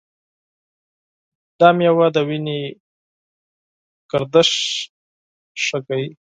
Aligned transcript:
دا 1.59 1.69
میوه 1.77 2.07
د 2.15 2.17
وینې 2.27 2.59
گردش 4.11 4.51
ښه 5.63 5.77
کوي. 5.87 6.09